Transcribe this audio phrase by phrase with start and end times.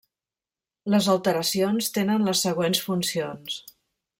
[0.93, 3.61] Les alteracions tenen les següents funcions.